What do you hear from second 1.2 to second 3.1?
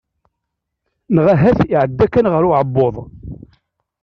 ahat iɛedda kan ɣer uɛebbuḍ.